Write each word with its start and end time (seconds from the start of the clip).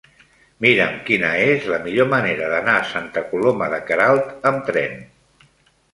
Mira'm 0.65 0.95
quina 1.09 1.29
és 1.49 1.67
la 1.73 1.79
millor 1.83 2.09
manera 2.15 2.49
d'anar 2.53 2.75
a 2.79 2.89
Santa 2.95 3.25
Coloma 3.35 3.69
de 3.75 3.83
Queralt 3.91 4.53
amb 4.53 4.65
tren. 4.71 5.01